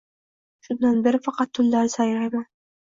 Shundan 0.69 1.03
beri 1.09 1.21
faqat 1.29 1.55
tunlari 1.59 1.95
sayrayman 2.01 2.51